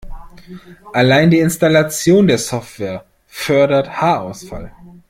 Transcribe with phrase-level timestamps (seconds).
[0.93, 4.73] Allein die Installation der Software fördert Haarausfall.